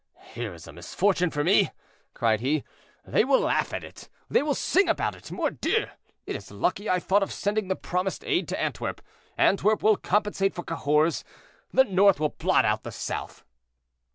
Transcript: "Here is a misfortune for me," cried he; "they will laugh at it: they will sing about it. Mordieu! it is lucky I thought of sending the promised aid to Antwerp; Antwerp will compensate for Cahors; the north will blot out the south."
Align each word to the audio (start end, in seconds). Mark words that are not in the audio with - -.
"Here 0.33 0.51
is 0.55 0.65
a 0.65 0.73
misfortune 0.73 1.29
for 1.29 1.43
me," 1.43 1.69
cried 2.15 2.39
he; 2.39 2.63
"they 3.05 3.23
will 3.23 3.41
laugh 3.41 3.71
at 3.71 3.83
it: 3.83 4.09
they 4.31 4.41
will 4.41 4.55
sing 4.55 4.89
about 4.89 5.13
it. 5.15 5.31
Mordieu! 5.31 5.85
it 6.25 6.35
is 6.35 6.49
lucky 6.49 6.89
I 6.89 6.99
thought 6.99 7.21
of 7.21 7.31
sending 7.31 7.67
the 7.67 7.75
promised 7.75 8.23
aid 8.25 8.47
to 8.47 8.59
Antwerp; 8.59 8.99
Antwerp 9.37 9.83
will 9.83 9.97
compensate 9.97 10.55
for 10.55 10.63
Cahors; 10.63 11.23
the 11.71 11.83
north 11.83 12.19
will 12.19 12.29
blot 12.29 12.65
out 12.65 12.81
the 12.81 12.91
south." 12.91 13.45